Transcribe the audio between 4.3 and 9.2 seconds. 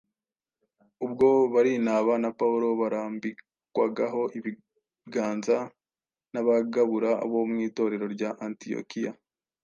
ibiganza n’abagabura bo mu Itorero rya Antiyokiya,